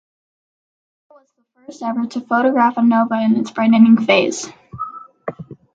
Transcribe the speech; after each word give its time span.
Mayer 1.11 1.19
was 1.19 1.31
the 1.37 1.43
first 1.53 1.83
ever 1.83 2.07
to 2.07 2.21
photograph 2.21 2.75
a 2.77 2.81
nova 2.81 3.21
in 3.21 3.35
its 3.35 3.51
brightening 3.51 4.03
phase. 4.03 4.47